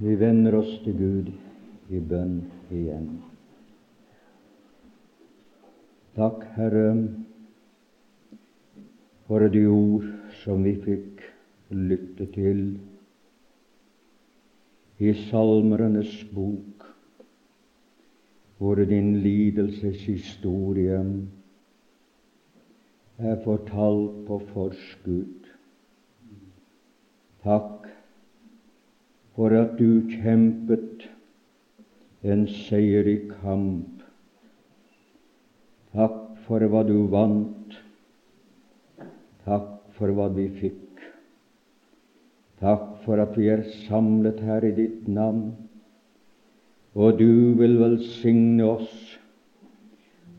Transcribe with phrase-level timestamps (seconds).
[0.00, 1.26] Vi vender oss til Gud
[1.92, 2.38] i bønn
[2.72, 3.08] igjen.
[6.16, 6.94] Takk, Herre,
[9.28, 10.06] for de ord
[10.40, 11.20] som vi fikk
[11.76, 12.62] lytte til
[15.04, 16.88] i Salmernes bok,
[18.56, 21.02] hvor din lidelseshistorie
[23.20, 25.52] er fortalt på forskudd.
[27.44, 27.79] Takk
[29.36, 31.06] for at du kjempet
[32.22, 34.02] en seier i kamp.
[35.94, 37.78] Takk for hva du vant.
[39.46, 41.04] Takk for hva vi fikk.
[42.60, 45.54] Takk for at vi er samlet her i ditt navn,
[46.92, 48.92] og du vil velsigne oss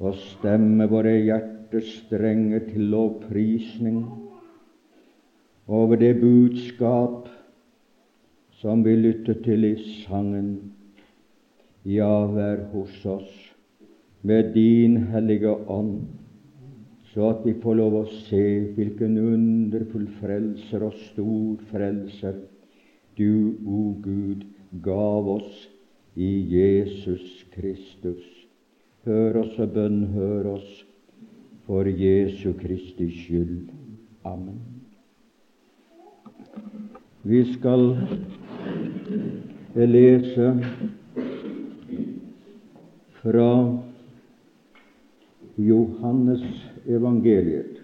[0.02, 4.04] og stemme våre hjertestrenger til lovprisning
[5.72, 7.30] over det budskap
[8.62, 9.76] som vi lytter til i
[10.06, 10.52] sangen.
[11.86, 13.32] Ja, vær hos oss
[14.22, 16.04] med din hellige ånd,
[17.10, 18.44] så at vi får lov å se
[18.76, 22.38] hvilken underfull frelser og stor frelser
[23.18, 24.46] du, o Gud,
[24.86, 25.66] gav oss
[26.16, 28.22] i Jesus Kristus.
[29.10, 30.70] Hør oss og bønn, hør oss,
[31.66, 33.72] for Jesu Kristi skyld.
[34.28, 34.62] Amen.
[37.26, 37.90] Vi skal
[39.76, 40.58] jeg leser
[43.22, 43.52] fra
[45.58, 46.44] Johannes
[46.86, 47.80] evangeliet,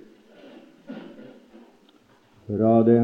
[2.47, 3.01] fra det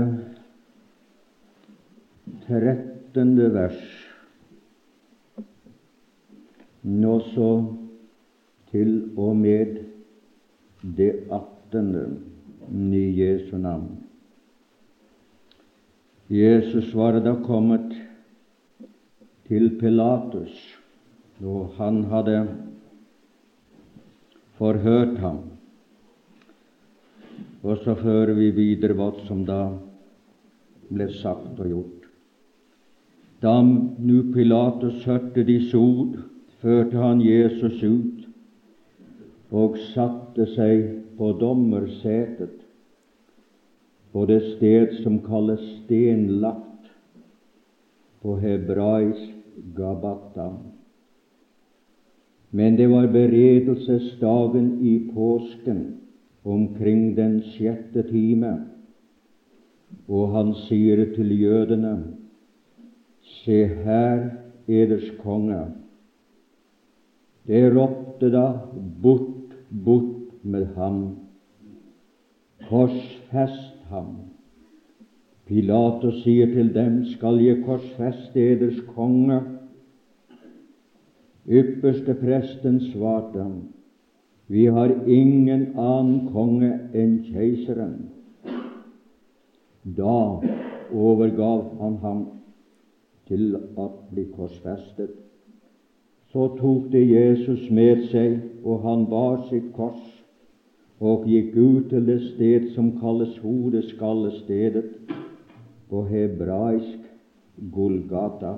[2.48, 3.82] trettende vers,
[6.84, 7.52] nå så
[8.72, 9.78] til og med
[10.98, 12.08] det attende
[12.94, 13.92] i Jesu navn.
[16.34, 17.92] Jesus var da kommet
[19.46, 20.54] til Pilatus,
[21.46, 22.38] og han hadde
[24.58, 25.44] forhørt ham.
[27.62, 29.60] Og så fører vi videre hva som da
[30.90, 32.10] ble sagt og gjort.
[33.46, 36.18] Da nu Pilatus hørte disse ord,
[36.66, 38.26] førte han Jesus ut
[39.54, 40.88] og satte seg
[41.20, 42.63] på dommersetet
[44.14, 46.92] på det sted som kalles stenlagt
[48.22, 49.34] på hebraisk
[49.76, 50.52] Gabata.
[52.54, 55.82] Men det var beredelsesdagen i påsken
[56.44, 58.54] omkring den sjette time,
[60.08, 61.96] og han sier til jødene,
[63.24, 64.20] Se her
[64.68, 65.62] eders konge.
[67.48, 68.46] Det ropte da,
[69.02, 71.00] Bort, bort med ham.
[72.70, 74.14] Korsfest ham.
[75.48, 79.42] Pilatus sier til dem, Skal jeg korsfeste eders konge?
[81.48, 83.46] Ypperste presten svarte
[84.48, 87.98] Vi har ingen annen konge enn keiseren.
[89.84, 90.40] Da
[90.94, 92.24] overgav han ham
[93.28, 95.12] til å bli korsfestet.
[96.32, 100.13] Så tok de Jesus med seg, og han bar sitt kors
[101.04, 104.86] og gikk ut til det sted som kalles hodeskallestedet,
[105.92, 107.02] på hebraisk
[107.74, 108.54] Golgata.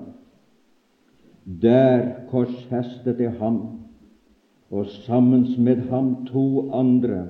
[1.61, 3.57] Der korshestet de ham,
[4.72, 7.25] og sammen med ham to andre,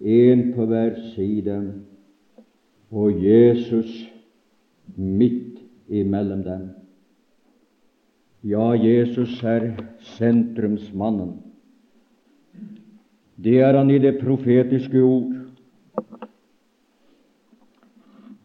[0.00, 1.56] en på hver side,
[2.90, 4.12] og Jesus
[4.96, 5.58] midt
[5.88, 6.68] imellom dem.
[8.44, 11.51] Ja, Jesus er sentrumsmannen.
[13.36, 15.32] Det er han i det profetiske ord.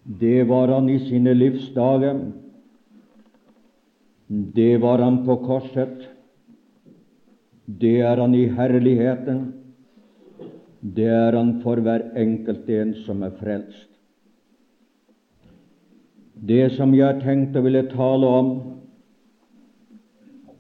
[0.08, 2.22] Det var han i sine livsdager.
[4.28, 6.08] Det var han på korset.
[7.68, 9.42] Det er han i herligheten.
[10.80, 13.90] Det er han for hver enkelt en som er frelst.
[16.38, 18.52] Det som jeg har tenkt å ville tale om,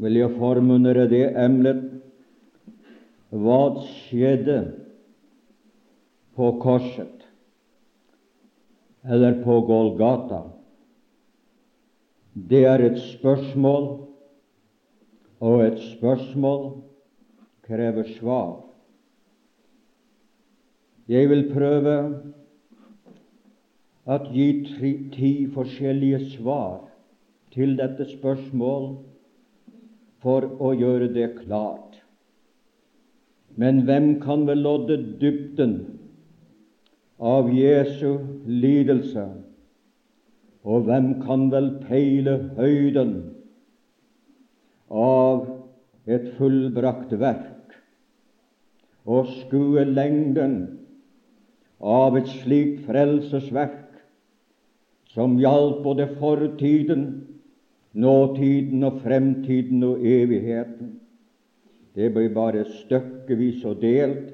[0.01, 1.96] vil jeg forme det emnet
[3.31, 4.59] Hva skjedde
[6.37, 7.17] på korset?
[9.07, 10.43] eller på Golgata.
[12.33, 13.85] Det er et spørsmål,
[15.39, 16.63] og et spørsmål
[17.67, 18.57] krever svar.
[21.07, 21.95] Jeg vil prøve
[24.07, 24.47] å gi
[25.15, 26.81] ti forskjellige svar
[27.55, 28.89] til dette spørsmål
[30.23, 31.86] for å gjøre det klart.
[33.57, 35.73] Men hvem kan vel lodde dybden
[37.17, 39.25] av Jesu lidelse
[40.67, 43.13] Og hvem kan vel peile høyden
[44.87, 45.47] av
[46.07, 47.75] et fullbrakt verk
[49.07, 50.55] og skue lengden
[51.79, 53.87] av et slikt frelsesverk
[55.13, 57.05] som hjalp både fortiden,
[57.95, 60.97] nåtiden og fremtiden og evigheten.
[61.97, 64.29] Det blir bare stykkevis og delt,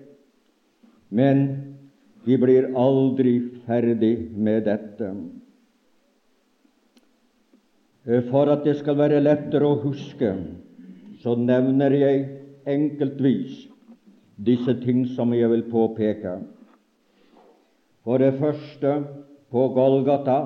[1.13, 1.45] men
[2.27, 5.13] vi blir aldri ferdig med dette.
[8.29, 10.33] For at det skal være lettere å huske,
[11.23, 12.25] så nevner jeg
[12.67, 13.61] enkeltvis
[14.43, 16.41] disse ting som jeg vil påpeke.
[18.03, 18.97] For det første
[19.53, 20.39] på Golgata.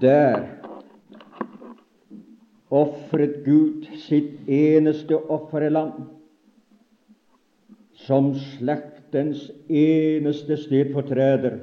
[0.00, 0.57] Der
[2.70, 6.04] ofret Gud sitt eneste offerland
[8.06, 11.58] som slektens eneste stedfortreder.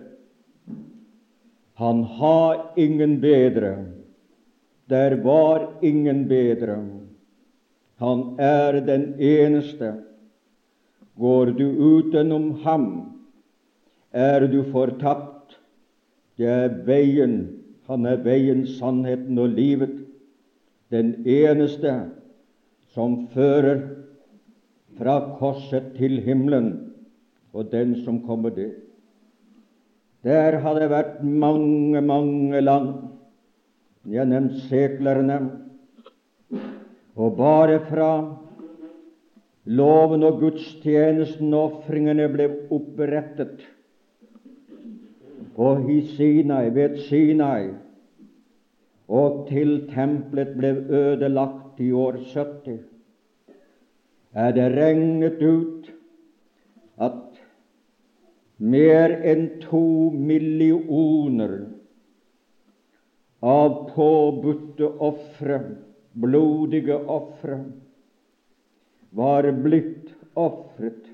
[1.76, 3.86] Han har ingen bedre.
[4.90, 6.78] Der var ingen bedre.
[7.98, 9.94] Han er den eneste.
[11.16, 12.88] Går du utenom ham,
[14.12, 15.56] er du fortapt.
[16.38, 17.38] Det er veien,
[17.88, 20.05] han er veien, sannheten og livet,
[20.96, 21.94] den eneste
[22.96, 23.84] som fører
[24.96, 26.72] fra korset til himmelen,
[27.56, 28.80] og den som kommer dit.
[30.24, 32.94] Der har det vært mange, mange land.
[34.06, 35.38] gjennom seklerne.
[37.16, 38.10] Og bare fra
[39.66, 43.64] loven og gudstjenesten og ofringene ble opprettet
[45.90, 47.72] i Sinai, ved Sinai,
[49.08, 52.80] og til tempelet ble ødelagt i år 70,
[54.36, 55.92] er det regnet ut
[57.06, 57.40] at
[58.58, 61.58] mer enn to millioner
[63.46, 65.60] av påbudte ofre,
[66.16, 67.60] blodige ofre,
[69.16, 71.06] var blitt ofret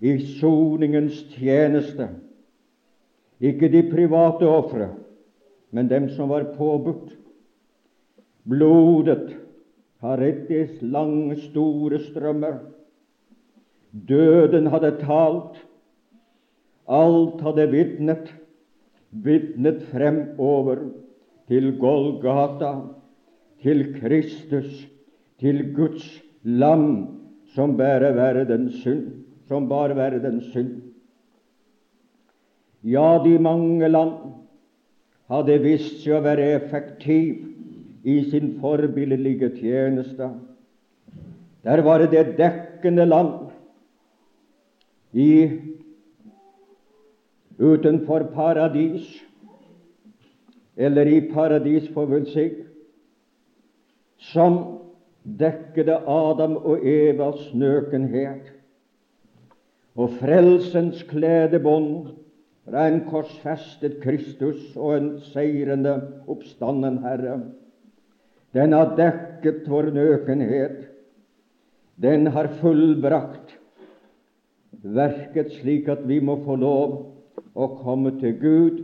[0.00, 2.08] i soningens tjeneste?
[3.38, 4.88] Ikke de private ofre,
[5.70, 7.12] men dem som var påbudt.
[8.48, 9.36] Blodet
[10.00, 12.60] har rettes lange, store strømmer.
[13.92, 15.58] Døden hadde talt.
[16.88, 18.30] Alt hadde vitnet,
[19.12, 20.86] vitnet fremover
[21.48, 22.72] til Golgata,
[23.60, 24.86] til Kristus,
[25.40, 26.06] til Guds
[26.44, 27.18] lam
[27.54, 30.76] som bærer verdens synd, som bar verdens synd.
[32.84, 34.37] Ja, de mange land
[35.28, 37.44] hadde vist seg å være effektiv
[38.08, 40.30] i sin forbilledlige tjeneste.
[41.66, 43.50] Der var det dekkende land
[45.12, 45.32] i
[47.58, 49.08] utenfor paradis,
[50.78, 52.46] eller i paradis, får vi si,
[54.30, 54.60] som
[55.38, 58.54] dekkede Adam og Evas nøkenhet
[59.98, 62.14] og frelsens kledebånd
[62.68, 65.94] fra en korsfestet Kristus og en seirende
[66.28, 67.38] oppstanden Herre.
[68.52, 70.82] Den har dekket vår nøkenhet.
[71.96, 73.56] Den har fullbrakt
[74.82, 76.92] verket slik at vi må få lov
[77.58, 78.82] å komme til Gud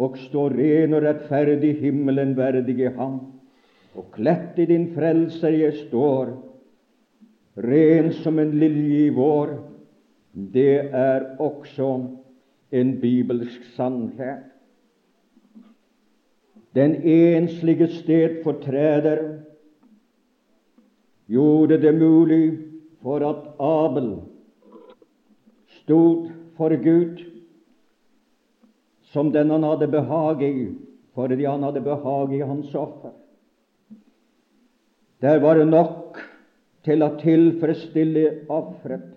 [0.00, 3.20] og stå ren og rettferdig himmelen verdig i Ham.
[3.94, 6.32] Og kledt i din frelser jeg står,
[7.60, 9.54] ren som en lilje i vår.
[10.32, 11.90] Det er også
[12.70, 14.44] en bibelsk sannhet.
[16.74, 19.40] Den enslige stedfortreder
[21.26, 22.58] gjorde det mulig
[23.02, 24.12] for at Abel
[25.82, 27.24] stod for Gud
[29.10, 30.68] som den han hadde behag i,
[31.14, 33.10] fordi han hadde behag i hans offer.
[35.20, 36.20] Der var det nok
[36.86, 39.10] til å tilfredsstille offeret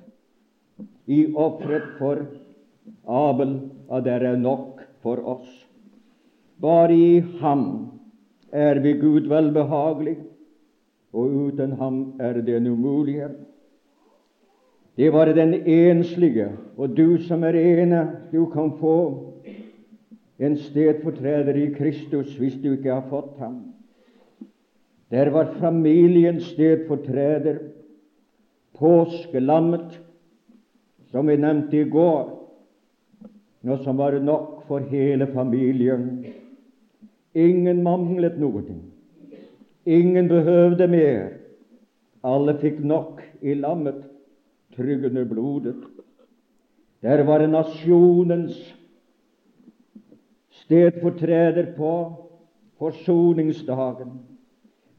[1.05, 2.25] i offeret for
[3.07, 3.59] Abel,
[3.91, 5.49] at det er nok for oss.
[6.61, 7.65] Bare i ham
[8.51, 10.17] er vi Gud velbehagelig,
[11.13, 13.35] og uten ham er det en umulighet.
[14.97, 18.97] Det var den enslige, og du som er ene, du kan få
[20.39, 23.73] en stedfortreder i Kristus hvis du ikke har fått ham.
[25.11, 27.57] Der var familiens stedfortreder,
[28.77, 29.99] påskelammet,
[31.11, 32.42] som vi nevnte i går,
[33.63, 36.25] noe som var nok for hele familien.
[37.35, 38.63] Ingen manglet noe.
[39.85, 41.31] Ingen behøvde mer.
[42.23, 44.03] Alle fikk nok i lammet,
[44.75, 45.79] tryggende blodet.
[47.03, 48.55] Der var nasjonens
[50.63, 51.93] stedfortreder på
[52.79, 54.21] forsoningsdagen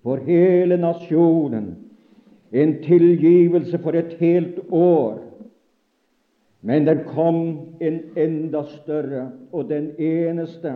[0.05, 1.77] for hele nasjonen,
[2.53, 5.24] en tilgivelse for et helt år.
[6.65, 7.41] Men det kom
[7.85, 10.73] en enda større, og den eneste,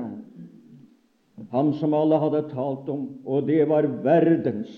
[1.52, 4.74] han som alle hadde talt om, og det var verdens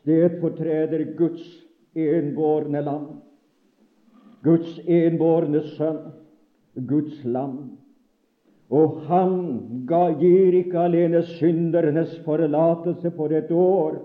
[0.00, 1.46] stedfortreder Guds
[1.96, 3.08] enbårne lam,
[4.44, 6.04] Guds enbårne sønn,
[6.76, 7.56] Guds lam.
[8.70, 9.34] Og han
[9.88, 13.96] ga, gir ikke alene syndernes forlatelse for et år,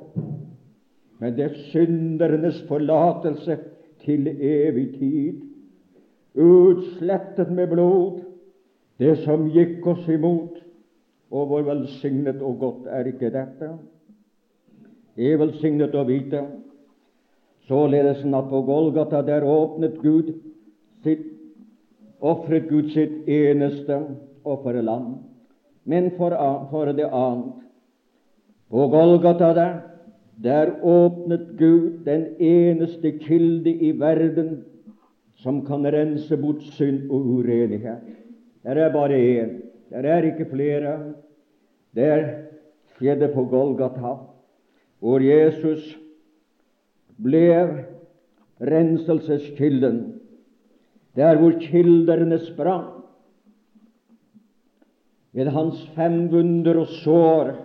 [1.20, 3.60] men det er syndernes forlatelse
[4.06, 5.42] til evig tid.
[6.36, 8.22] Utslettet med blod,
[9.00, 10.62] det som gikk oss imot.
[11.32, 13.72] Og hvor velsignet og godt er ikke dette?
[15.16, 16.44] Det er velsignet å vite
[17.68, 20.34] således at på Golgata der åpnet Gud
[21.04, 21.26] sitt,
[22.22, 23.98] ofret Gud sitt eneste
[24.46, 25.16] offerlam.
[25.86, 26.36] Men for,
[26.70, 27.66] for det annet,
[28.70, 29.74] på Golgata der,
[30.44, 34.64] der åpnet Gud den eneste kilde i verden
[35.36, 38.02] som kan rense bort synd og urenighet.
[38.64, 39.52] Der er bare én.
[39.90, 41.14] Der er ikke flere.
[41.96, 42.24] Der
[42.96, 44.16] skjedde på Golgata
[45.00, 46.00] hvor Jesus
[47.22, 47.86] ble
[48.62, 50.22] renselseskilden,
[51.16, 52.88] der hvor kilderne sprang,
[55.34, 57.65] ved hans fem vunder og sår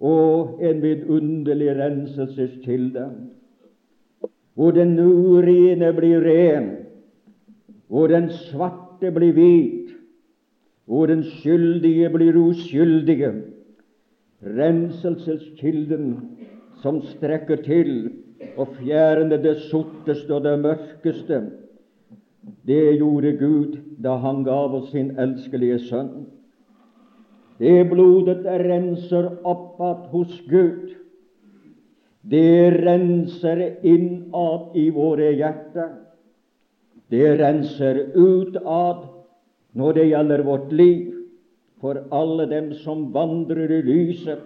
[0.00, 3.06] og en vidunderlig renselseskilde,
[4.54, 6.70] hvor den urene blir ren,
[7.88, 9.94] hvor den svarte blir hvit,
[10.86, 13.32] hvor den skyldige blir uskyldige,
[14.44, 16.14] renselseskilden
[16.82, 18.10] som strekker til
[18.56, 21.40] og fjerner det sorteste og det mørkeste.
[22.66, 26.26] Det gjorde Gud da han gav oss sin elskelige sønn.
[27.58, 30.94] Det blodet renser oppad hos Gud.
[32.20, 35.92] Det renser innad i våre hjerter.
[37.12, 39.04] Det renser utad
[39.76, 41.12] når det gjelder vårt liv
[41.82, 44.42] for alle dem som vandrer i lyset.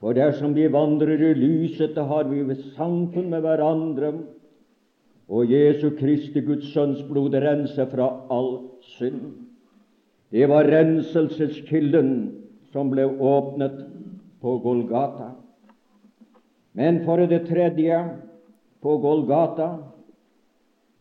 [0.00, 2.44] For dersom vi vandrer i lyset, da har vi
[2.76, 4.12] samfunn med hverandre.
[5.26, 8.52] Og Jesu Kristi Guds Sønns blod renser fra all
[8.94, 9.45] synd.
[10.30, 12.10] Det var renselseskilden
[12.72, 13.78] som ble åpnet
[14.42, 15.30] på Golgata.
[16.76, 18.00] Men for det tredje,
[18.82, 19.68] på Golgata,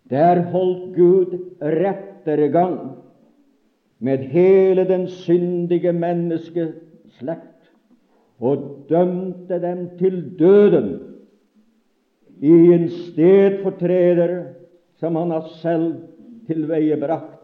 [0.10, 2.78] der holdt Gud rettergang
[4.00, 7.70] med hele den syndige menneskeslekt
[8.40, 10.90] og dømte dem til døden
[12.42, 14.36] i en stedfortreder
[15.00, 15.94] som han har selv
[16.48, 17.35] tilveiebrakt,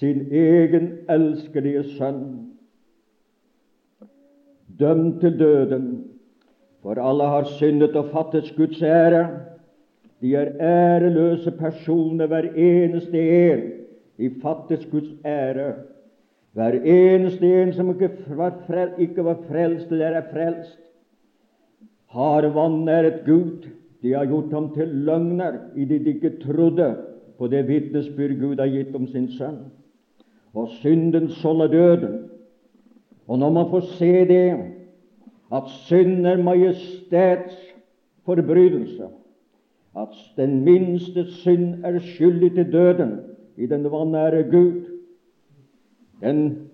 [0.00, 2.22] sin egen elskelige sønn.
[4.78, 5.86] Dømt til døden,
[6.82, 9.28] for alle har syndet og fattes Guds ære.
[10.20, 13.20] De er æreløse personer, hver eneste
[13.52, 13.62] en.
[14.18, 15.72] De fattes Guds ære.
[16.52, 20.78] Hver eneste en som ikke var, frelst, ikke var frelst eller er frelst,
[22.06, 23.66] har vanæret Gud.
[24.02, 26.96] De har gjort ham til løgner idet de ikke trodde
[27.38, 29.58] på det vitnesbyrd Gud har gitt om sin sønn.
[30.56, 32.30] Og synden er døden.
[33.28, 34.56] Og når man får se det,
[35.52, 37.56] at synd er majestets
[38.24, 39.08] forbrytelse,
[39.96, 43.18] at den minste synd er skyldig til døden
[43.56, 44.82] i den vanære Gud,
[46.20, 46.68] den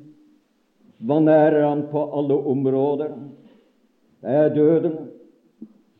[1.00, 3.08] vanærer han på alle områder.
[4.22, 4.92] Det er døden.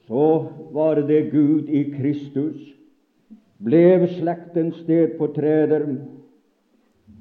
[0.07, 2.59] Så var det Gud i Kristus,
[3.63, 5.87] ble slektens stedfortreder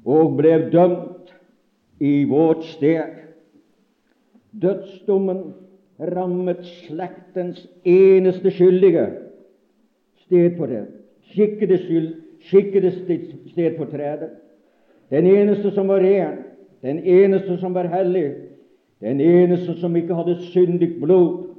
[0.04, 1.32] og ble dømt
[2.00, 3.18] i vårt sted.
[4.62, 5.52] Dødsdommen
[6.00, 9.06] rammet slektens eneste skyldige
[10.24, 10.86] sted på det,
[11.32, 12.08] Skikkede, skyld,
[12.40, 12.90] skikkede
[13.52, 14.28] stedfortreder.
[15.10, 16.38] Den eneste som var ren,
[16.82, 18.32] den eneste som var hellig,
[19.00, 21.54] den eneste som ikke hadde syndig blod,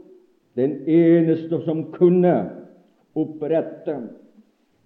[0.56, 2.34] den eneste som kunne
[3.16, 3.98] opprette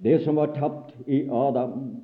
[0.03, 1.97] det som var tapt i Adam.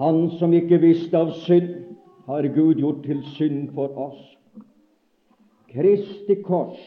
[0.00, 1.74] Han som ikke visste av synd,
[2.26, 4.20] har Gud gjort til synd for oss.
[5.68, 6.80] Kristi kors,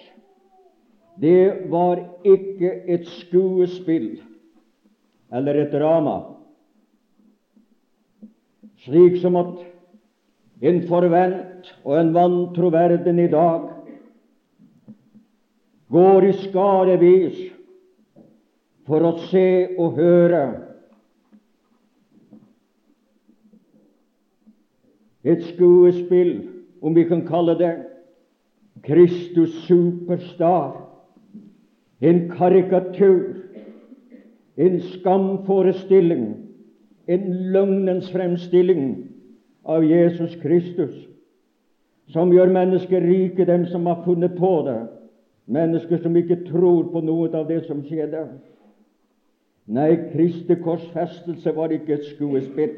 [1.22, 4.18] det var ikke et skuespill
[5.34, 6.18] eller et drama
[8.88, 9.58] slik som at
[10.62, 13.68] en forvent og en vantro verden i dag
[15.92, 17.42] går i skarevis
[18.88, 20.44] for å se og høre
[25.28, 26.48] et skuespill,
[26.82, 27.74] om vi kan kalle det
[28.86, 30.78] Kristus superstar,
[32.02, 33.24] en karikatur,
[34.58, 36.28] en skamforestilling,
[37.08, 39.08] en løgnens fremstilling
[39.66, 40.96] av Jesus Kristus,
[42.14, 44.80] som gjør mennesker rike, dem som har funnet på det,
[45.46, 48.28] mennesker som ikke tror på noe av det som skjedde.
[49.68, 52.78] Nei, Kristi korsfestelse var ikke et skuespill.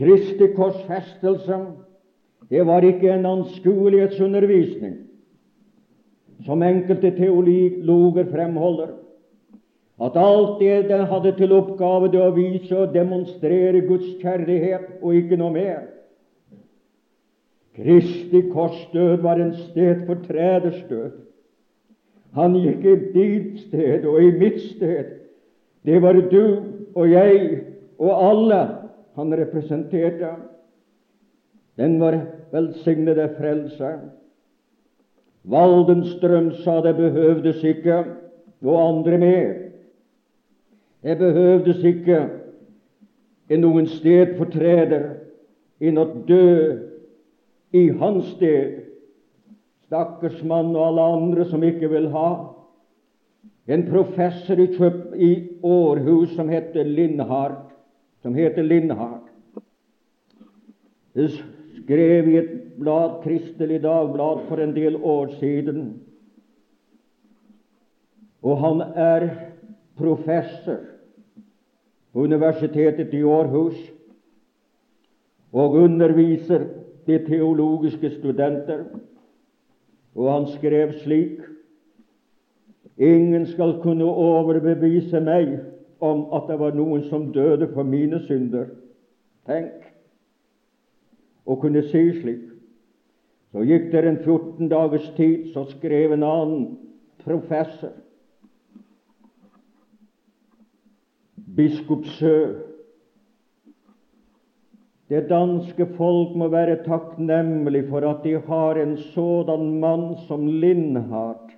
[0.00, 1.60] Kristi korsfestelse
[2.50, 4.96] det var ikke en anskuelighetsundervisning,
[6.46, 8.96] som enkelte teologer fremholder.
[10.00, 15.14] At alt det den hadde til oppgave, det å vise og demonstrere Guds kjærlighet, og
[15.14, 15.82] ikke noe mer.
[17.76, 20.80] Kristi korsdød var en sted for treders
[22.34, 25.16] Han gikk i ditt sted og i mitt sted.
[25.86, 26.62] Det var du
[26.94, 27.62] og jeg
[27.98, 28.79] og alle
[29.20, 30.34] han representerte.
[31.76, 32.18] Den var
[32.52, 33.92] velsignede frelse.
[35.48, 38.02] Waldenstrøm sa det behøvdes ikke
[38.64, 39.54] noe andre mer.
[41.04, 42.20] Det behøvdes ikke
[43.60, 45.06] noen sted fortreder
[45.80, 46.50] enn å dø
[47.76, 48.84] i hans sted.
[49.88, 52.30] Stakkars mann og alle andre som ikke vil ha.
[53.70, 55.32] En professor i, Kjøp, i
[55.66, 57.69] Århus som heter Lindhardt,
[58.22, 59.30] som heter Lindhardt,
[61.84, 66.00] skrev i et blad, Kristelig Dagblad for en del år siden.
[68.42, 69.28] Og han er
[69.96, 70.78] professor
[72.12, 73.76] på Universitetet i Århus
[75.52, 76.64] og underviser
[77.06, 78.84] de teologiske studenter.
[80.14, 81.40] Og han skrev slik
[83.00, 85.54] Ingen skal kunne overbevise meg
[86.00, 88.70] om at det var noen som døde for mine synder.
[89.48, 89.84] Tenk
[91.46, 92.46] å kunne si slik.
[93.50, 96.66] Så gikk det en 14 dagers tid, så skrev en annen
[97.24, 97.96] professor,
[101.56, 102.36] biskop Sø
[105.10, 111.56] det danske folk må være takknemlig for at de har en sådan mann som Lindhardt,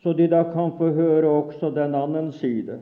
[0.00, 2.78] så de da kan få høre også den annen side.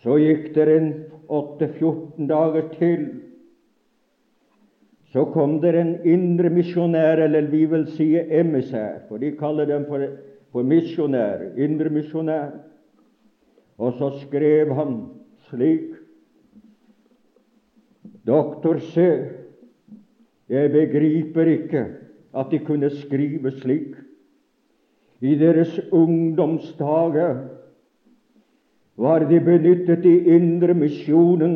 [0.00, 0.90] Så gikk det en
[1.28, 3.04] åtte-fjorten dager til.
[5.12, 10.06] Så kom det en indremisjonær, eller vi vil si emissær, for de kaller dem for,
[10.54, 12.52] for misjonær, indremisjonær.
[13.80, 15.00] Og så skrev han
[15.48, 15.96] slik
[18.26, 19.00] Doktor C,
[20.48, 21.84] jeg begriper ikke
[22.36, 23.96] at de kunne skrive slik.
[25.20, 27.40] I deres ungdomsdager
[29.00, 31.54] var de benyttet i indremisjonen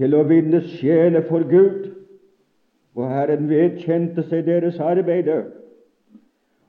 [0.00, 1.90] til å vinne sjeler for Gud,
[2.96, 5.28] og Herren vedkjente seg deres arbeid.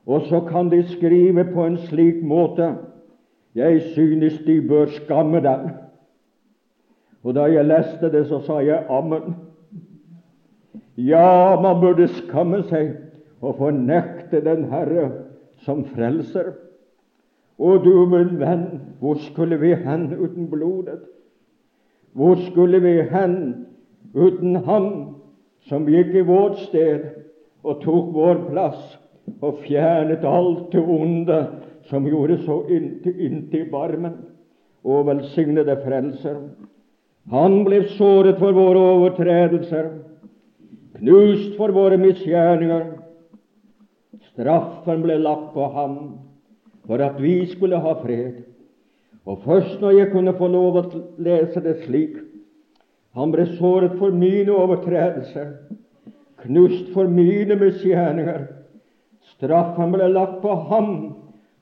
[0.04, 2.74] Og så kan de skrive på en slik måte
[3.56, 5.70] Jeg synes de bør skamme dem.
[7.26, 9.34] Og da jeg leste det, så sa jeg ammen.
[10.94, 12.92] Ja, man burde skamme seg
[13.40, 15.08] og fornekte den Herre
[15.64, 16.52] som frelser.
[17.60, 18.66] Og du, min venn,
[19.00, 21.02] hvor skulle vi hen uten blodet?
[22.16, 23.66] Hvor skulle vi hen
[24.14, 24.86] uten Han
[25.68, 27.04] som gikk i vårt sted
[27.62, 28.96] og tok vår plass
[29.44, 31.40] og fjernet alt det onde
[31.90, 34.16] som gjorde så inntil, inntil barmen,
[34.84, 36.40] og velsignede Frelser?
[37.30, 39.90] Han ble såret for våre overtredelser,
[40.96, 42.86] knust for våre misgjerninger.
[44.32, 45.96] Straffen ble lagt på ham
[46.86, 48.42] for at vi skulle ha fred.
[49.26, 50.84] Og først når jeg kunne få lov å
[51.20, 52.18] lese det slik
[53.18, 55.48] Han ble såret for mine overtredelser,
[56.44, 58.44] knust for mine misgjerninger.
[59.32, 60.92] Straffen ble lagt på ham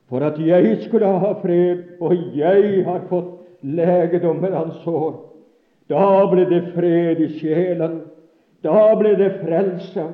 [0.09, 3.33] for at jeg skulle ha fred, og jeg har fått
[3.65, 5.17] legedom med hans sår.
[5.89, 8.01] Da ble det fred i sjelen.
[8.61, 10.05] Da ble det frelse.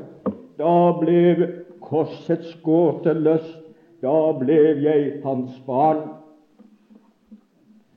[0.55, 1.51] Da ble
[1.83, 3.64] korsets gåte løst.
[4.01, 6.03] Da ble jeg hans barn.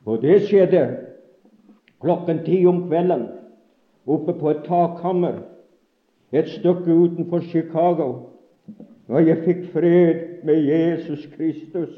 [0.06, 0.84] Og det skjedde
[2.00, 3.26] klokken ti om kvelden
[4.08, 5.42] oppe på et takhammer
[6.32, 8.08] et stykke utenfor Chicago.
[9.08, 11.92] Og jeg fikk fred med Jesus Kristus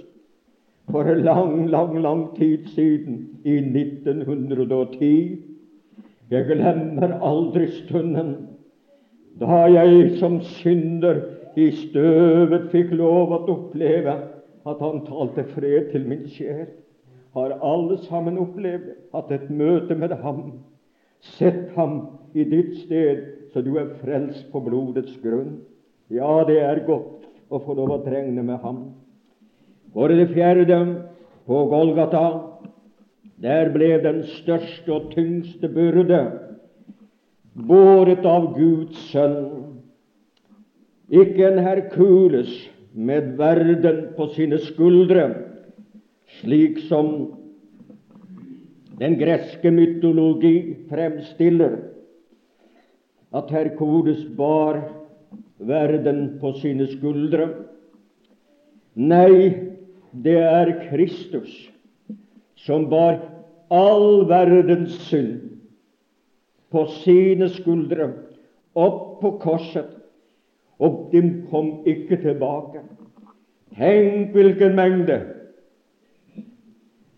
[0.90, 5.38] for en lang, lang, lang tid siden, i 1910.
[6.30, 8.34] Jeg glemmer aldri stunden
[9.40, 11.20] da jeg som synder
[11.58, 14.14] i støvet fikk lov å oppleve
[14.68, 16.68] at han talte fred til min sjel.
[17.34, 20.42] Har alle sammen opplevd hatt et møte med ham
[21.20, 21.98] Sett ham
[22.32, 23.18] i ditt sted,
[23.52, 25.58] så du er frelst på blodets grunn.
[26.08, 28.78] Ja, det er godt å få lov å regne med ham.
[29.92, 30.78] For det fjerde,
[31.44, 32.24] på Golgata,
[33.42, 36.20] der ble den største og tyngste byrde
[37.68, 39.79] båret av Guds sønn.
[41.10, 42.50] Ikke en Herkules
[42.94, 45.24] med verden på sine skuldre,
[46.40, 47.10] slik som
[49.00, 50.54] den greske mytologi
[50.90, 51.78] fremstiller
[53.34, 54.78] at Herkules bar
[55.58, 57.48] verden på sine skuldre.
[58.94, 59.54] Nei,
[60.12, 61.52] det er Kristus
[62.60, 63.18] som bar
[63.70, 65.38] all verdens synd
[66.70, 68.10] på sine skuldre
[68.78, 69.99] opp på korset,
[70.80, 72.82] og de kom ikke tilbake.
[73.76, 75.20] Tenk hvilken mengde!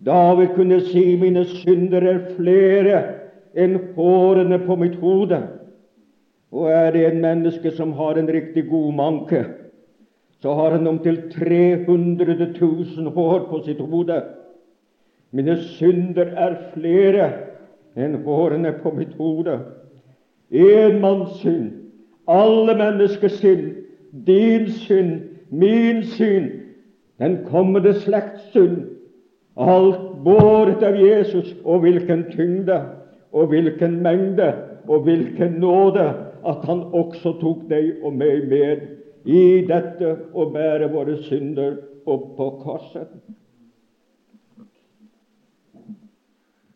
[0.02, 3.02] David kunne si mine synder er flere
[3.54, 5.38] enn hårene på mitt hode.
[6.52, 9.44] Og er det en menneske som har en riktig god manke,
[10.42, 14.18] så har han omtil 300 000 hår på sitt hode.
[15.32, 17.28] Mine synder er flere
[17.96, 19.60] enn hårene på mitt hode.
[20.50, 21.81] En manns synd,
[22.28, 23.74] alle menneskers synd,
[24.26, 26.50] din synd, min synd,
[27.18, 28.76] den kommende slekts synd.
[29.56, 32.78] Alt båret av Jesus, og hvilken tyngde,
[33.32, 34.52] og hvilken mengde,
[34.88, 36.06] og hvilken nåde
[36.46, 38.86] at han også tok deg og meg med
[39.24, 43.12] i dette å bære våre synder opp på korset.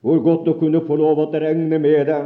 [0.07, 2.21] Hvor godt å kunne få lov å regne med det,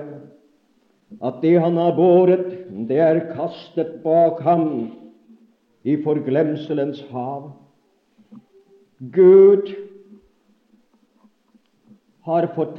[1.18, 2.46] at det han har båret,
[2.88, 4.66] det er kastet bak ham
[5.82, 7.50] i forglemselens hav.
[9.00, 9.72] Gud
[12.28, 12.78] har fått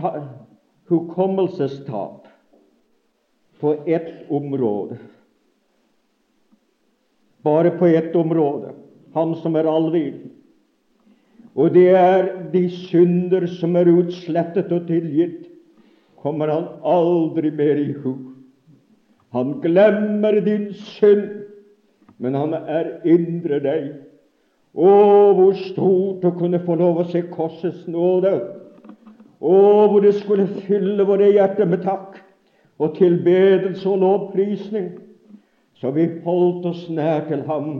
[0.87, 2.27] hukommelsestap
[3.59, 4.97] på ett område.
[7.41, 8.73] Bare på ett område.
[9.13, 10.29] Han som er allvidd.
[11.55, 15.50] Og det er de synder som er utslettet og tilgitt,
[16.21, 18.13] kommer han aldri mer i hu.
[19.31, 21.27] Han glemmer din synd,
[22.17, 23.85] men han er indre deg.
[24.71, 24.91] Å,
[25.35, 28.35] hvor stort å kunne få lov å se korsets nåde!
[29.41, 29.55] Å,
[29.89, 32.19] hvor det skulle fylle våre hjerter med takk
[32.81, 34.91] og tilbedelse og lovprisning,
[35.81, 37.71] så vi holdt oss nær til ham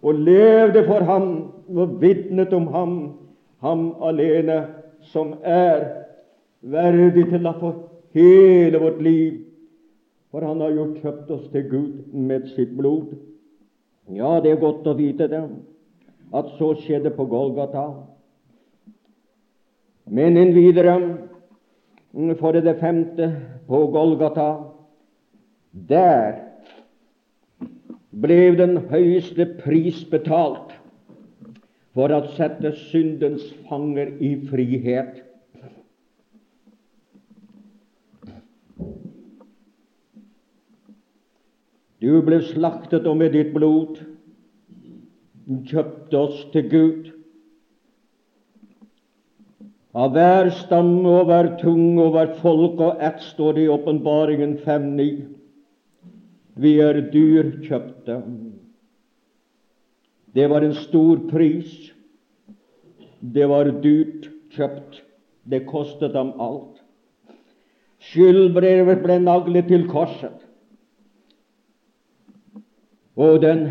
[0.00, 1.28] og levde for ham
[1.68, 2.94] og vitnet om ham,
[3.60, 4.62] ham alene,
[5.12, 6.07] som er
[6.62, 7.72] verdig til å få
[8.16, 9.44] hele vårt liv.
[10.32, 13.14] For han har jo kjøpt oss til Gud med sitt blod.
[14.12, 15.42] Ja, det er godt å vite det,
[16.36, 17.86] at så skjedde på Golgata.
[20.08, 20.94] Men en videre,
[22.40, 23.30] for det femte,
[23.68, 24.48] på Golgata,
[25.72, 26.38] der
[28.18, 30.72] ble den høyeste pris betalt
[31.96, 35.27] for å sette syndens fanger i frihet.
[41.98, 43.98] Du ble slaktet, og med ditt blod
[45.66, 47.08] kjøpte oss til Gud.
[49.98, 54.58] Av hver stamme og hver tunge og hver folk og ett står det i Åpenbaringen
[54.62, 55.08] 5.9.
[56.58, 58.18] Vi er dyrkjøpte.
[60.34, 61.72] Det var en stor pris.
[63.18, 65.00] Det var dyrt kjøpt.
[65.48, 66.76] Det kostet dem alt.
[68.10, 70.44] Skyldbrevet ble naglet til korset.
[73.18, 73.64] Og den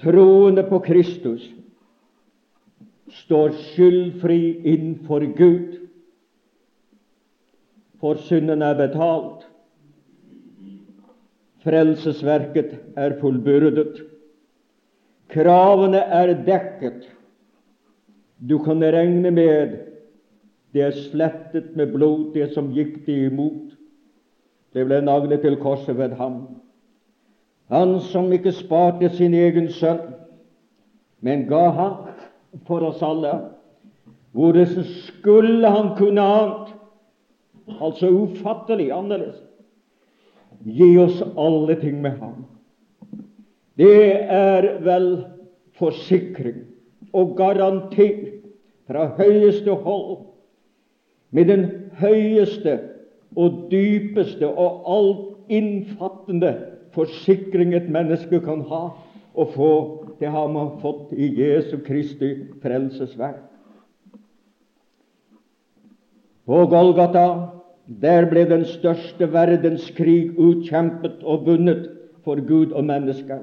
[0.00, 1.44] troende på Kristus
[3.24, 5.76] står skyldfri innenfor Gud,
[8.00, 9.44] for synden er betalt.
[11.64, 14.00] Frelsesverket er fullbyrdet.
[15.32, 17.06] Kravene er dekket.
[18.40, 19.78] Du kan regne med
[20.74, 23.76] det er slettet med blod, det som gikk de imot.
[24.74, 26.63] Det ble naglet til korset ved ham.
[27.74, 29.98] Han som ikke sparte sin egen sønn,
[31.26, 31.94] men ga ham
[32.68, 33.32] for oss alle.
[34.34, 36.68] Hvordan skulle han kunne annet,
[37.80, 39.40] altså ufattelig annerledes,
[40.62, 42.44] gi oss alle ting med ham?
[43.74, 45.08] Det er vel
[45.74, 46.60] forsikring
[47.10, 48.06] og garanti
[48.86, 50.28] fra høyeste hold
[51.34, 51.66] med den
[51.98, 52.76] høyeste
[53.34, 56.54] og dypeste og altinnfattende
[56.94, 58.84] forsikring et menneske kan ha
[59.34, 59.72] og få.
[60.20, 62.30] Det har man fått i Jesu Kristi
[62.62, 63.42] frelsesverk.
[66.46, 67.26] På Golgata
[67.86, 71.88] der ble den største verdenskrig utkjempet og vunnet
[72.24, 73.42] for Gud og mennesker.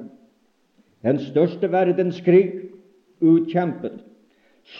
[1.05, 2.45] Den største verdenskrig
[3.21, 3.99] utkjempet.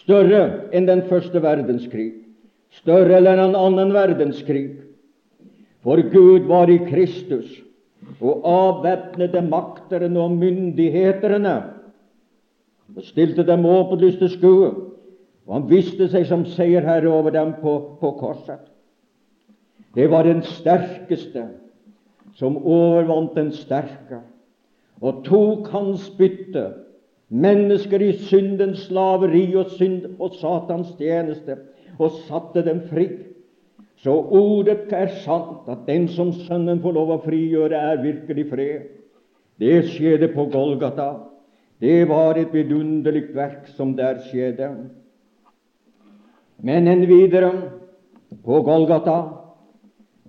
[0.01, 2.11] Større enn den første verdenskrig.
[2.77, 4.81] Større enn en annen verdenskrig.
[5.81, 7.49] For Gud var i Kristus
[8.21, 11.55] og avvæpnede makterne og myndighetene
[12.95, 14.71] og stilte dem åpenlyst til skue.
[15.47, 18.61] Og han viste seg som seierherre over dem på, på korset.
[19.95, 21.47] Det var den sterkeste
[22.37, 24.21] som overvant den sterke
[25.01, 26.67] og tok hans bytte,
[27.29, 31.57] mennesker i syndens slaveri og synd og Satans tjeneste,
[31.97, 33.07] og satte dem fri.
[34.01, 38.87] Så ordet er sant, at den som Sønnen får lov å frigjøre, er virkelig fred.
[39.61, 41.11] Det skjedde på Golgata.
[41.81, 44.71] Det var et vidunderlig verk som der skjedde.
[46.61, 47.51] Men en videre
[48.45, 49.19] på Golgata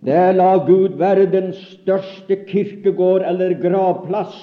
[0.03, 4.35] der la Gud være den største kirkegård eller gravplass.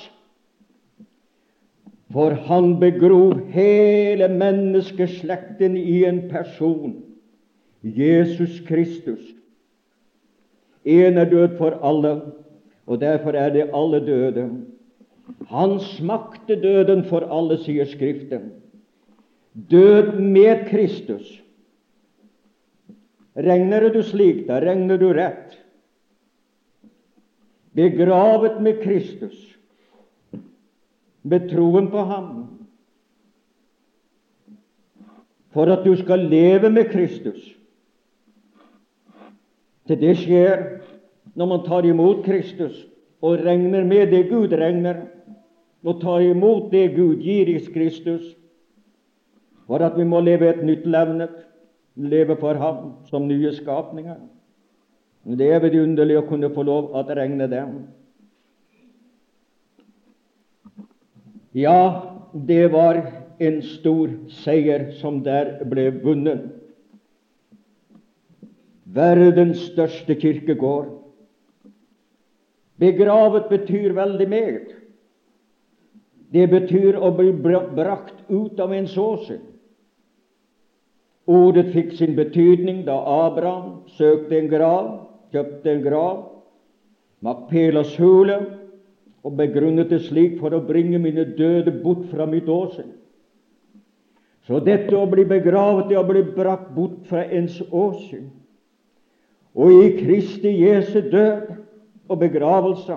[2.14, 6.96] For han begrov hele menneskeslekten i en person,
[7.84, 9.22] Jesus Kristus.
[10.86, 12.22] En er død for alle,
[12.88, 14.50] og derfor er det alle døde.
[15.48, 18.52] Han smakte døden for alle, sier Skriften.
[19.72, 21.42] Død med Kristus.
[23.38, 25.56] Regner du slik, da regner du rett.
[27.78, 29.38] Begravet med Kristus,
[31.24, 32.32] med troen på ham,
[35.54, 37.59] for at du skal leve med Kristus.
[39.90, 40.60] Til det skjer
[41.34, 42.84] når man tar imot Kristus
[43.26, 45.08] og regner med det Gud regner,
[45.84, 48.36] og tar imot det Gud gir i Kristus,
[49.66, 51.34] for at vi må leve et nytt levnet
[52.00, 54.20] leve for ham som nye skapninger.
[55.40, 57.74] Det er vidunderlig å kunne få lov å regne dem.
[61.58, 63.02] Ja, det var
[63.42, 66.46] en stor seier som der ble vunnet.
[68.94, 70.90] Verdens største kirkegård.
[72.80, 74.70] Begravet betyr veldig meget.
[76.34, 79.42] Det betyr å bli brakt ut av ens åsyn.
[81.30, 82.98] Ordet fikk sin betydning da
[83.28, 84.88] Abraham søkte en grav,
[85.34, 86.26] kjøpte en grav,
[87.22, 88.38] Makpelas hule,
[89.28, 92.94] og begrunnet det slik for å bringe mine døde bort fra mitt åsyn.
[94.48, 98.30] Så dette å bli begravet, det å bli brakt bort fra ens åsyn.
[99.60, 101.50] Og i Kristi Jesu død
[102.10, 102.96] og begravelse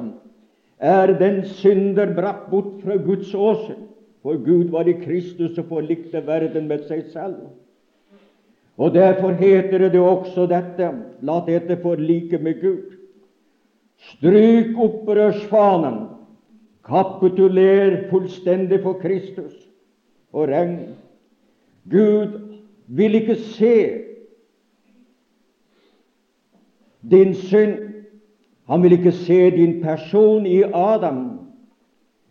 [0.78, 3.88] er den synder brakt bort fra Guds åsyn.
[4.22, 7.40] For Gud var i Kristus og forlikte verden med seg selv.
[8.78, 10.92] Og Derfor heter det også dette
[11.26, 12.94] La dette forlike med Gud.
[14.02, 15.98] Stryk opprørsfanen,
[16.86, 19.54] kapituler fullstendig for Kristus
[20.32, 20.94] og regn.
[21.90, 22.38] Gud
[22.86, 23.74] vil ikke se
[27.10, 27.78] din synd.
[28.68, 31.38] Han vil ikke se din person i Adam.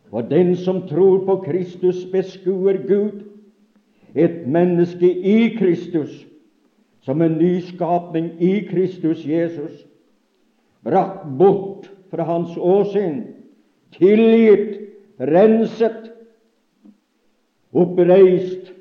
[0.10, 3.24] For den som tror på Kristus, beskuer Gud.
[4.16, 6.26] Et menneske i Kristus
[7.02, 9.88] som en nyskapning i Kristus Jesus,
[10.84, 13.24] brakt bort fra hans åsyn,
[13.98, 14.78] tilgitt,
[15.20, 16.12] renset,
[17.72, 18.74] oppreist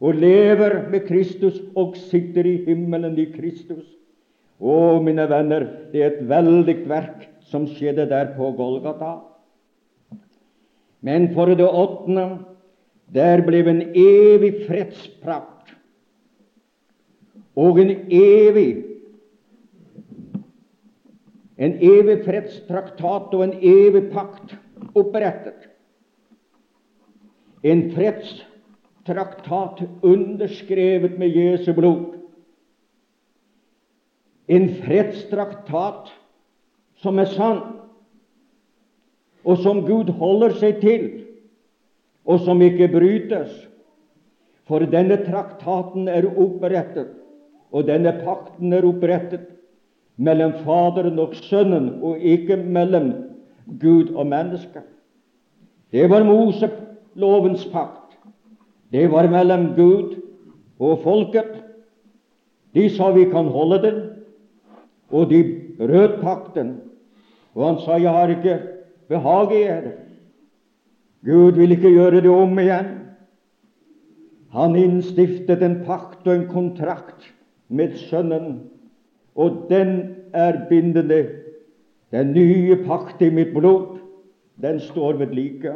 [0.00, 3.84] og lever med Kristus og sitter i himmelen i Kristus.
[4.60, 9.16] Å, mine venner, det er et veldig verk som skjedde der på Golgata.
[11.04, 12.26] Men for det åttende,
[13.14, 15.74] der ble en evig fredsprakt
[17.54, 18.94] og en evig
[21.56, 24.56] en evig fredstraktat og en evig pakt
[24.98, 25.68] opprettet.
[27.64, 32.13] En fredstraktat underskrevet med Jesu blod.
[34.48, 36.12] En fredstraktat
[37.00, 37.60] som er sann,
[39.44, 41.06] og som Gud holder seg til,
[42.24, 43.52] og som ikke brytes.
[44.68, 47.12] For denne traktaten er opprettet
[47.74, 49.48] og denne pakten er opprettet
[50.16, 53.10] mellom Faderen og Sønnen, og ikke mellom
[53.82, 54.84] Gud og mennesket.
[55.90, 58.14] Det var Moselovens pakt.
[58.94, 60.14] Det var mellom Gud
[60.78, 61.50] og folket.
[62.74, 63.98] De sa vi kan holde den,
[65.10, 65.42] og de
[65.78, 66.80] brøt pakten.
[67.54, 68.58] Og han sa, 'Jeg har ikke
[69.08, 69.92] behag i dere'.
[71.24, 72.86] Gud vil ikke gjøre det om igjen.
[74.52, 77.32] Han innstiftet en pakt og en kontrakt
[77.68, 78.70] med Sønnen.
[79.34, 81.26] og den er bindende.
[82.12, 83.98] Den nye pakt i mitt blod,
[84.62, 85.72] den står ved like.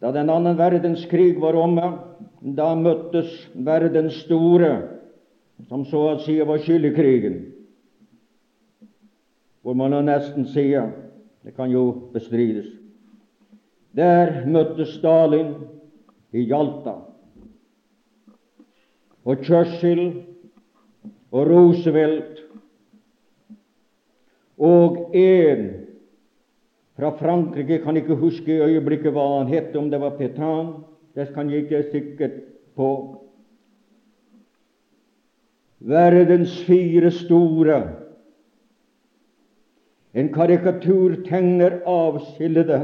[0.00, 1.92] Da den annen verdenskrig var omme,
[2.42, 4.82] da møttes verdens store,
[5.68, 7.38] som så å si var skyld i krigen.
[9.68, 10.86] Hvor man nesten sier
[11.44, 11.82] det kan jo
[12.14, 12.70] bestrides.
[13.92, 15.50] Der møtte Stalin
[16.32, 16.94] i Jalta.
[19.28, 20.22] Og Churchill
[21.28, 22.40] og Roosevelt
[24.56, 25.68] og en
[26.96, 30.78] fra Frankrike kan ikke huske i øyeblikket hva han het, om det var Petan,
[31.12, 32.40] Det kan jeg ikke sikkert
[32.74, 32.90] på.
[35.78, 38.07] Verdens fire store.
[40.18, 42.78] En karikaturtegner avskillede.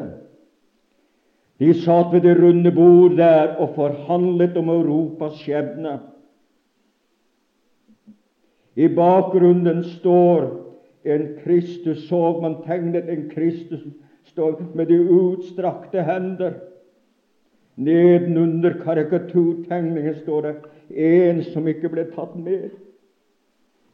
[1.58, 5.98] De satt ved det runde bord der og forhandlet om Europas skjebne.
[8.74, 10.46] I bakgrunnen står
[11.04, 13.82] en Kristus, så man tegnet en Kristus
[14.24, 16.54] står med de utstrakte hender.
[17.76, 20.54] Nedenunder karikaturtegningen står det
[20.94, 22.70] en som ikke ble tatt med.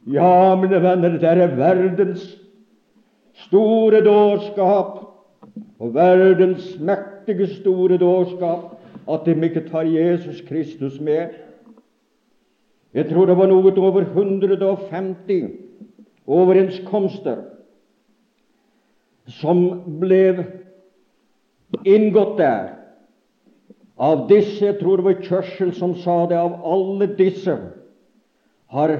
[0.09, 2.25] Ja, mine venner, det er verdens
[3.47, 4.99] store dårskap
[5.79, 8.77] og verdens mektige store dårskap
[9.09, 11.29] at de ikke tar Jesus Kristus med.
[12.93, 15.51] Jeg tror det var noe over 150
[16.27, 17.41] overenskomster
[19.39, 19.63] som
[20.01, 20.45] ble
[21.87, 22.71] inngått der.
[24.01, 27.53] Av disse, jeg tror det var Churchill som sa det, av alle disse
[28.71, 28.95] har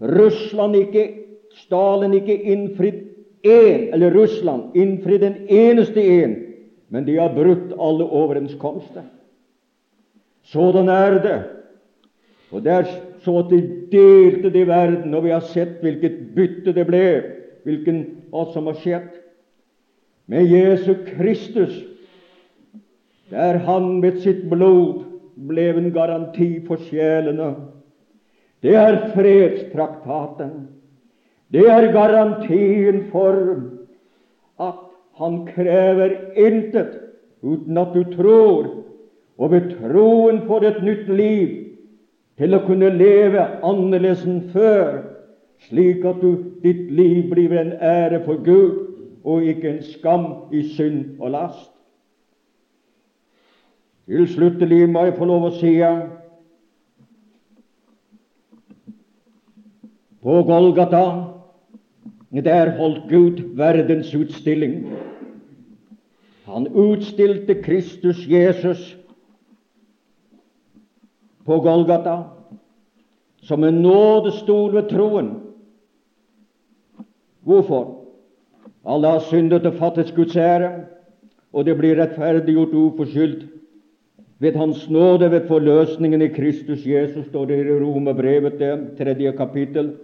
[0.00, 1.04] Russland ikke,
[1.56, 3.05] Stalin ikke innfridd
[3.46, 6.36] én, eller Russland innfridd en eneste en,
[6.88, 9.06] men de har brutt alle overenskomster.
[10.46, 11.38] Sådan er det.
[12.50, 12.90] Og det er
[13.24, 13.60] så at de
[13.92, 17.06] delte det i verden, og vi har sett hvilket bytte det ble,
[17.66, 19.08] hvilken, hva som har skjedd.
[20.30, 21.74] Med Jesu Kristus,
[23.30, 25.02] der han med sitt blod
[25.48, 27.54] ble en garanti for sjelene.
[28.62, 30.54] Det er fredstraktaten.
[31.52, 33.62] Det er garantien for
[34.60, 34.80] at
[35.18, 36.98] han krever intet
[37.42, 38.66] uten at du tror,
[39.38, 41.52] og ved troen får et nytt liv
[42.36, 44.98] til å kunne leve annerledes enn før,
[45.68, 48.82] slik at du, ditt liv blir en ære for Gud
[49.26, 51.70] og ikke en skam i synd og last.
[54.06, 55.72] Til sluttelig må jeg få lov å si
[60.22, 61.35] på Golgata
[62.44, 64.86] der holdt Gud verdensutstilling.
[66.46, 68.96] Han utstilte Kristus Jesus
[71.44, 72.22] på Golgata
[73.46, 75.30] som en nådestol ved troen.
[77.46, 77.84] Hvorfor?
[78.86, 80.70] Alle har syndet og fattet Guds ære,
[81.52, 83.46] og det blir rettferdiggjort uforskyldt
[84.38, 88.58] ved Hans nåde, ved forløsningen i Kristus Jesus, står det i Romerbrevet,
[88.98, 89.94] tredje kapittel,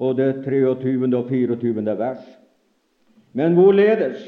[0.00, 1.16] og det 23.
[1.16, 1.84] og 24.
[1.98, 2.22] vers.
[3.32, 4.22] Men hvorledes?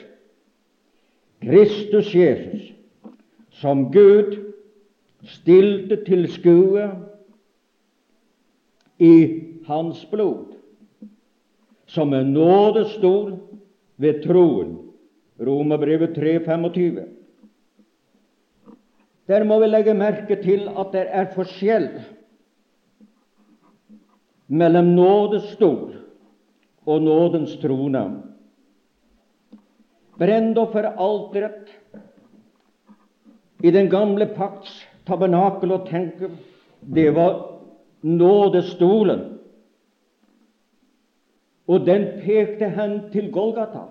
[1.43, 2.69] Kristus Jesus,
[3.51, 4.37] som Gud
[5.25, 6.85] stilte til skue
[8.99, 9.15] i
[9.67, 10.53] hans blod,
[11.87, 13.35] som en nådestol
[13.97, 14.79] ved troen.
[15.41, 17.03] Romerbrevet 3,25.
[19.27, 21.89] Der må vi legge merke til at det er forskjell
[24.53, 25.95] mellom nådestol
[26.87, 28.03] og nådens trone.
[30.19, 31.71] Brennofferalteret
[33.65, 34.75] i den gamle pakts
[35.07, 36.29] tabernakel og tenke,
[36.95, 37.39] det var
[38.03, 39.29] nådestolen.
[41.67, 43.87] Og den pekte hen til Golgata.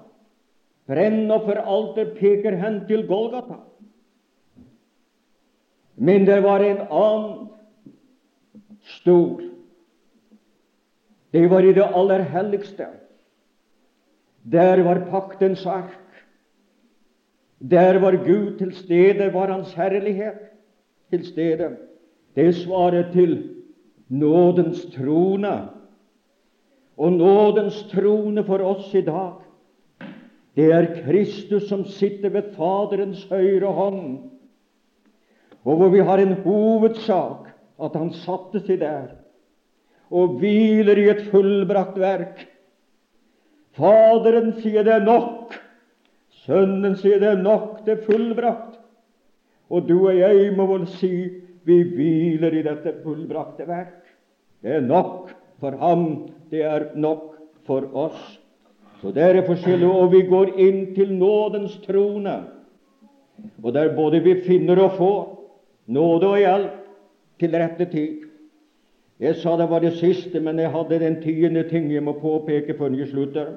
[0.88, 3.64] Brennofferalter peker hen til Golgata.
[5.96, 7.48] Men det var en annen
[9.00, 9.51] stol.
[11.32, 12.88] Det var i det aller helligste.
[14.52, 15.98] Der var paktens ark.
[17.72, 20.40] Der var Gud til stede, var Hans herlighet
[21.10, 21.78] til stede.
[22.36, 23.50] Det svarer til
[24.10, 25.70] nådens trone.
[26.98, 29.34] Og nådens trone for oss i dag,
[30.56, 34.20] det er Kristus som sitter ved Faderens høyre hånd,
[35.64, 37.48] og hvor vi har en hovedsak
[37.82, 39.21] at han satte seg der
[40.12, 42.46] og hviler i et fullbrakt verk.
[43.78, 45.56] Faderen sier det er nok,
[46.42, 48.80] Sønnen sier det er nok, det er fullbrakt.
[49.72, 51.12] Og du og jeg må vel si
[51.68, 54.00] vi hviler i dette fullbrakte verk.
[54.62, 55.30] Det er nok
[55.62, 56.06] for ham
[56.52, 57.36] det er nok
[57.70, 58.40] for oss.
[59.02, 62.36] Så derfor skylder og vi går inn til nådens trone,
[63.64, 65.22] og der både vi finner og får
[65.94, 66.76] nåde og hjelp
[67.42, 68.28] til rette tid.
[69.22, 72.74] Jeg sa det var det siste, men jeg hadde den tiende ting jeg må påpeke
[72.78, 73.52] før jeg slutter.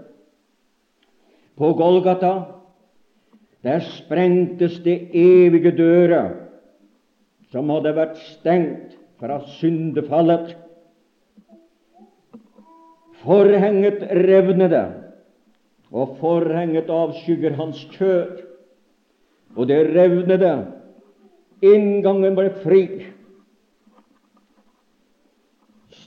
[1.56, 2.34] På Golgata
[3.64, 6.34] der sprengtes det evige dører
[7.48, 10.52] som hadde vært stengt fra syndefallet.
[13.22, 14.82] Forhenget revnede,
[15.94, 18.42] og forhenget avskygger hans kjød.
[19.56, 20.52] Og det revnede.
[21.62, 22.82] Inngangen ble fri.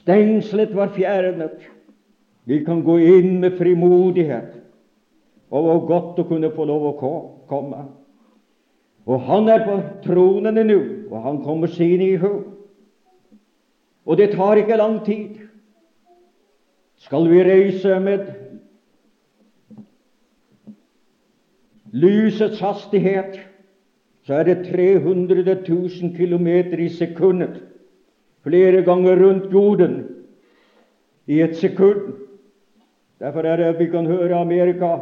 [0.08, 1.66] Stengselet var fjernet.
[2.44, 4.54] Vi kan gå inn med frimodighet.
[5.52, 7.10] Og hvor godt å kunne få lov å
[7.50, 7.82] komme.
[9.04, 10.78] Og han er på tronen nå,
[11.10, 12.40] og han kommer sine i hu.
[14.08, 15.44] Og det tar ikke lang tid.
[17.04, 18.32] Skal vi reise med
[21.92, 23.42] lysets hastighet,
[24.24, 26.48] så er det 300 000 km
[26.80, 27.60] i sekundet.
[28.48, 29.98] Flere ganger rundt jorden
[31.28, 32.14] i et sekund.
[33.20, 34.94] Derfor er det vi kan høre Amerika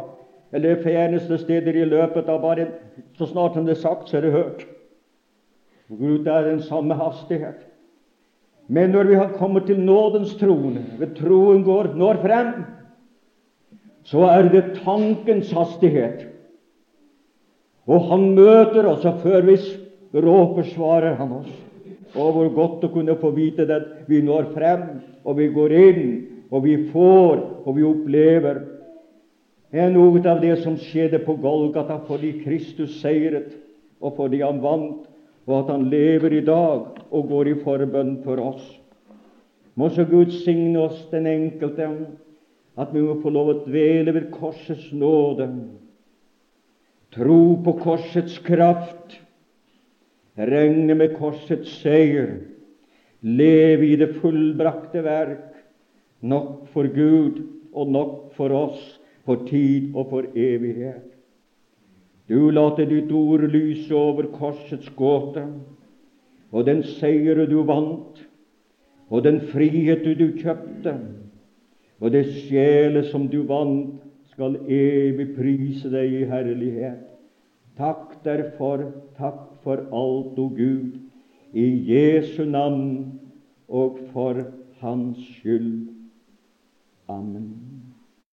[0.51, 2.67] eller fjerneste steder i løpet av bare
[3.17, 4.65] Så snart han er sagt, så er det hørt.
[5.89, 7.63] Gud er den samme hastighet.
[8.67, 12.51] Men når vi har kommet til nådens trone, ved troen går, når frem,
[14.03, 16.27] så er det tankens hastighet.
[17.87, 19.55] Og han møter oss, og før vi
[20.13, 21.66] råper, svarer han oss.
[22.15, 23.81] Og hvor godt å kunne få vite det.
[24.07, 24.87] Vi når frem,
[25.27, 26.03] og vi går inn,
[26.51, 28.63] og vi får, og vi opplever
[29.71, 33.51] er noe av det som skjedde på Golgata fordi Kristus seiret,
[33.99, 35.03] og fordi han vant,
[35.47, 38.63] og at han lever i dag og går i forbønn for oss.
[39.77, 41.89] Må så Gud signe oss den enkelte,
[42.77, 45.49] at vi må få lov å dvele ved korsets nåde,
[47.15, 49.19] tro på korsets kraft,
[50.37, 52.37] regne med korsets seier,
[53.21, 55.49] leve i det fullbrakte verk,
[56.21, 57.41] nok for Gud
[57.73, 58.81] og nok for oss
[59.27, 61.03] for tid og for evighet.
[62.27, 65.43] Du later ditt ord lyse over korsets gåte,
[66.51, 68.19] og den seier du vant,
[69.09, 70.95] og den frihet du kjøpte,
[71.99, 73.95] og det sjele som du vant,
[74.37, 77.07] skal evig prise deg i herlighet.
[77.77, 78.83] Takk derfor,
[79.17, 80.95] takk for alt, o Gud,
[81.51, 83.19] i Jesu navn
[83.67, 84.45] og for
[84.79, 85.89] Hans skyld.
[87.09, 87.76] Amen.